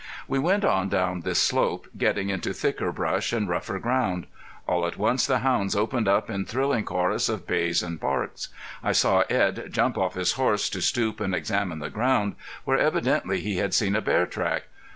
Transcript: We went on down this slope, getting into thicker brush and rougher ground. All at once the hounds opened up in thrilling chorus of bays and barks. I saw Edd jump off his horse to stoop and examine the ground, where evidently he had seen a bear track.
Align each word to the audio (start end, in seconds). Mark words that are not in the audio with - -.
We 0.27 0.39
went 0.39 0.65
on 0.65 0.89
down 0.89 1.21
this 1.21 1.39
slope, 1.39 1.87
getting 1.95 2.29
into 2.31 2.53
thicker 2.55 2.91
brush 2.91 3.31
and 3.31 3.47
rougher 3.47 3.77
ground. 3.77 4.25
All 4.67 4.87
at 4.87 4.97
once 4.97 5.27
the 5.27 5.37
hounds 5.41 5.75
opened 5.75 6.07
up 6.07 6.27
in 6.27 6.43
thrilling 6.43 6.85
chorus 6.85 7.29
of 7.29 7.45
bays 7.45 7.83
and 7.83 7.99
barks. 7.99 8.49
I 8.81 8.93
saw 8.93 9.21
Edd 9.29 9.67
jump 9.71 9.99
off 9.99 10.15
his 10.15 10.31
horse 10.31 10.71
to 10.71 10.81
stoop 10.81 11.19
and 11.19 11.35
examine 11.35 11.77
the 11.77 11.91
ground, 11.91 12.33
where 12.63 12.79
evidently 12.79 13.41
he 13.41 13.57
had 13.57 13.75
seen 13.75 13.95
a 13.95 14.01
bear 14.01 14.25
track. 14.25 14.63